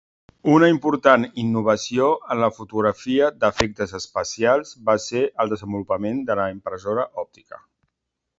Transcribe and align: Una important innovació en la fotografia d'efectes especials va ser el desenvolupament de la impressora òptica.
Una 0.51 0.67
important 0.69 1.25
innovació 1.41 2.07
en 2.35 2.41
la 2.43 2.49
fotografia 2.59 3.27
d'efectes 3.43 3.93
especials 4.01 4.73
va 4.89 4.97
ser 5.05 5.23
el 5.45 5.53
desenvolupament 5.55 6.25
de 6.31 6.39
la 6.43 6.49
impressora 6.57 7.07
òptica. 7.27 7.63